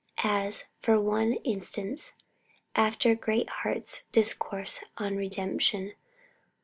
[0.23, 2.13] As, for one instance,
[2.73, 5.93] after Greatheart's discourse on redemption.